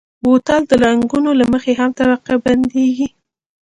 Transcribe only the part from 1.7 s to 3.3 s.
هم طبقه بندېږي.